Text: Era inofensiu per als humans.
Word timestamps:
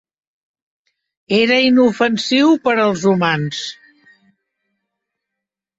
Era 1.41 1.59
inofensiu 1.65 2.57
per 2.65 2.75
als 2.87 3.07
humans. 3.13 3.61